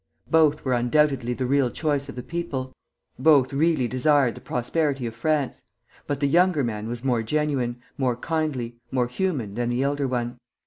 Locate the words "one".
10.07-10.39